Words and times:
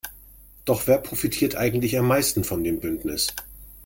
Doch 0.65 0.87
wer 0.87 0.97
profitiert 0.97 1.55
eigentlich 1.55 1.95
am 1.95 2.07
meisten 2.07 2.43
von 2.43 2.63
dem 2.63 2.79
Bündnis? 2.79 3.27